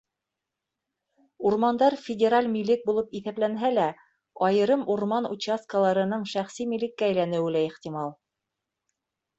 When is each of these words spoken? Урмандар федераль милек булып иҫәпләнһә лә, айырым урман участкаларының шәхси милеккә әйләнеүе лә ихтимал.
Урмандар 1.49 1.95
федераль 2.05 2.49
милек 2.55 2.81
булып 2.89 3.13
иҫәпләнһә 3.19 3.71
лә, 3.75 3.85
айырым 4.49 4.89
урман 4.97 5.31
участкаларының 5.37 6.27
шәхси 6.35 6.71
милеккә 6.75 7.11
әйләнеүе 7.11 7.57
лә 7.61 7.65
ихтимал. 7.71 8.13